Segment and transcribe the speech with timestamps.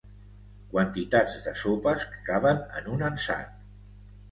[0.71, 3.57] Quantitats de sopes que caben en un ansat.